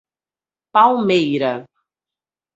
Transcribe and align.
Palmeira 0.73 1.67